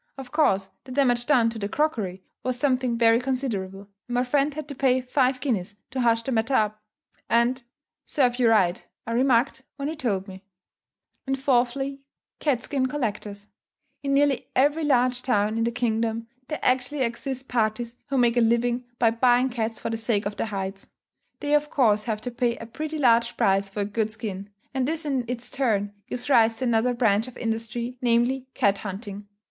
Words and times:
Of 0.17 0.31
course 0.31 0.67
the 0.85 0.91
damage 0.91 1.27
done 1.27 1.51
to 1.51 1.59
the 1.59 1.69
crockery, 1.69 2.23
was 2.41 2.57
something 2.57 2.97
very 2.97 3.21
considerable, 3.21 3.87
and 4.07 4.15
my 4.15 4.23
friend 4.23 4.51
had 4.51 4.67
to 4.69 4.73
pay 4.73 4.99
five 4.99 5.39
guineas 5.39 5.75
to 5.91 6.01
hush 6.01 6.23
the 6.23 6.31
matter 6.31 6.55
up; 6.55 6.81
and 7.29 7.63
"Serve 8.03 8.37
you 8.39 8.49
right," 8.49 8.83
I 9.05 9.11
remarked 9.11 9.61
when 9.75 9.87
he 9.87 9.95
told 9.95 10.27
me. 10.27 10.37
(See 10.37 10.39
Note 10.39 10.47
O, 10.47 10.57
Addenda.) 10.57 11.21
And 11.27 11.39
fourthly, 11.39 12.01
Cat 12.39 12.63
skin 12.63 12.87
Collectors. 12.87 13.47
In 14.01 14.15
nearly 14.15 14.47
every 14.55 14.83
large 14.83 15.21
town 15.21 15.55
in 15.55 15.65
the 15.65 15.71
kingdom, 15.71 16.25
there 16.47 16.57
actually 16.63 17.01
exist 17.01 17.47
parties 17.47 17.95
who 18.07 18.17
make 18.17 18.35
a 18.37 18.41
living 18.41 18.85
by 18.97 19.11
buying 19.11 19.49
cats 19.49 19.79
for 19.79 19.91
the 19.91 19.97
sake 19.97 20.25
of 20.25 20.35
their 20.35 20.47
hides. 20.47 20.89
They 21.41 21.53
of 21.53 21.69
course 21.69 22.05
have 22.05 22.21
to 22.21 22.31
pay 22.31 22.57
a 22.57 22.65
pretty 22.65 22.97
large 22.97 23.37
price 23.37 23.69
for 23.69 23.81
a 23.81 23.85
good 23.85 24.11
skin; 24.11 24.49
and 24.73 24.87
this 24.87 25.05
in 25.05 25.25
its 25.27 25.51
turn 25.51 25.93
gives 26.07 26.27
rise 26.27 26.57
to 26.57 26.63
another 26.63 26.95
branch 26.95 27.27
of 27.27 27.37
industry, 27.37 27.99
namely, 28.01 28.47
cat 28.55 28.79
hunting. 28.79 29.27